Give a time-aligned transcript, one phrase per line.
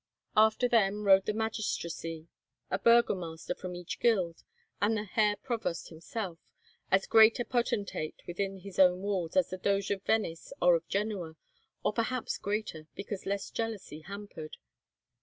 [0.35, 2.27] After them rode the magistracy,
[2.71, 4.41] a burgomaster from each guild,
[4.81, 9.91] and the Herr Provost himself—as great a potentate within his own walls as the Doge
[9.91, 11.35] of Venice or of Genoa,
[11.83, 14.57] or perhaps greater, because less jealously hampered.